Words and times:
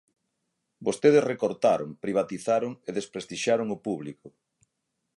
Vostedes 0.85 1.27
recortaron, 1.31 1.89
privatizaron 2.03 2.71
e 2.87 2.89
desprestixiaron 2.97 3.67
o 3.75 3.81
público. 3.85 4.27